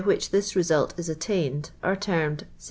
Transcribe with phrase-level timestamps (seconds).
[0.11, 2.45] ich thin r sult i.s attain d are t«Tnied" y